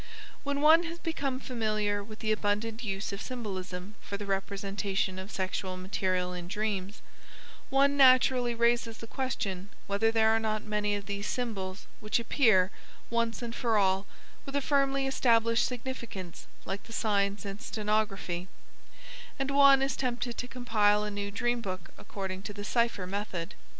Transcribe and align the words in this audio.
When 0.43 0.61
one 0.61 0.81
has 0.85 0.97
become 0.97 1.39
familiar 1.39 2.03
with 2.03 2.17
the 2.21 2.31
abundant 2.31 2.83
use 2.83 3.11
of 3.13 3.21
symbolism 3.21 3.93
for 4.01 4.17
the 4.17 4.25
representation 4.25 5.19
of 5.19 5.29
sexual 5.29 5.77
material 5.77 6.33
in 6.33 6.47
dreams, 6.47 7.03
one 7.69 7.97
naturally 7.97 8.55
raises 8.55 8.97
the 8.97 9.05
question 9.05 9.69
whether 9.85 10.11
there 10.11 10.31
are 10.31 10.39
not 10.39 10.63
many 10.63 10.95
of 10.95 11.05
these 11.05 11.27
symbols 11.27 11.85
which 11.99 12.17
appear 12.19 12.71
once 13.11 13.43
and 13.43 13.53
for 13.53 13.77
all 13.77 14.07
with 14.43 14.55
a 14.55 14.59
firmly 14.61 15.05
established 15.05 15.65
significance 15.65 16.47
like 16.65 16.85
the 16.85 16.93
signs 16.93 17.45
in 17.45 17.59
stenography; 17.59 18.47
and 19.37 19.51
one 19.51 19.83
is 19.83 19.95
tempted 19.95 20.35
to 20.35 20.47
compile 20.47 21.03
a 21.03 21.11
new 21.11 21.29
dream 21.29 21.61
book 21.61 21.91
according 21.95 22.41
to 22.41 22.53
the 22.53 22.63
cipher 22.63 23.05
method. 23.05 23.53